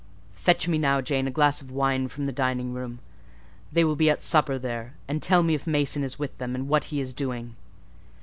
[0.33, 2.97] "Fetch me now, Jane, a glass of wine from the dining room:
[3.71, 6.67] they will be at supper there; and tell me if Mason is with them, and
[6.67, 7.55] what he is doing."